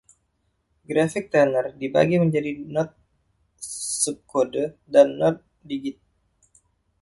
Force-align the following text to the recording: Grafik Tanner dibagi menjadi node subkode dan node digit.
Grafik 0.87 1.25
Tanner 1.33 1.65
dibagi 1.79 2.17
menjadi 2.23 2.51
node 2.73 2.93
subkode 4.01 4.63
dan 4.93 5.07
node 5.21 5.41
digit. 5.67 5.97